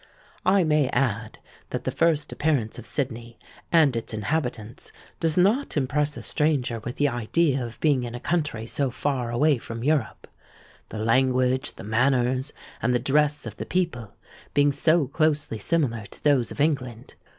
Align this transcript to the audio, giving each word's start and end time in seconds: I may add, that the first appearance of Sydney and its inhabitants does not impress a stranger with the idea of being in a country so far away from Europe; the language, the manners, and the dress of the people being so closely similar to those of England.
I 0.47 0.63
may 0.63 0.87
add, 0.89 1.37
that 1.69 1.83
the 1.83 1.91
first 1.91 2.31
appearance 2.31 2.79
of 2.79 2.87
Sydney 2.87 3.37
and 3.71 3.95
its 3.95 4.15
inhabitants 4.15 4.91
does 5.19 5.37
not 5.37 5.77
impress 5.77 6.17
a 6.17 6.23
stranger 6.23 6.79
with 6.79 6.95
the 6.95 7.07
idea 7.07 7.63
of 7.63 7.79
being 7.81 8.01
in 8.01 8.15
a 8.15 8.19
country 8.19 8.65
so 8.65 8.89
far 8.89 9.29
away 9.29 9.59
from 9.59 9.83
Europe; 9.83 10.27
the 10.89 10.97
language, 10.97 11.75
the 11.75 11.83
manners, 11.83 12.51
and 12.81 12.95
the 12.95 12.99
dress 12.99 13.45
of 13.45 13.57
the 13.57 13.65
people 13.67 14.15
being 14.55 14.71
so 14.71 15.05
closely 15.05 15.59
similar 15.59 16.07
to 16.07 16.23
those 16.23 16.51
of 16.51 16.59
England. 16.59 17.13